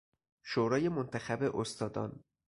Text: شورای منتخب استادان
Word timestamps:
شورای 0.43 0.89
منتخب 0.89 1.43
استادان 1.55 2.23